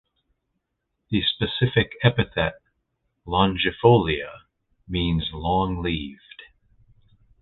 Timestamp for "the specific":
1.11-1.91